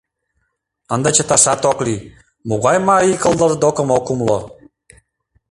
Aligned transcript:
Ынде 0.93 1.09
чыташат 1.17 1.61
ок 1.71 1.79
лий,— 1.85 2.01
могай 2.47 2.77
марий 2.87 3.19
кылдырдокым 3.23 3.87
ок 3.97 4.05
умыло? 4.13 4.39